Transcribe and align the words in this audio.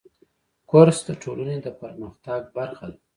کورس 0.69 0.97
د 1.07 1.09
ټولنې 1.23 1.57
د 1.61 1.67
پرمختګ 1.81 2.41
برخه 2.57 2.85
ده. 2.93 2.99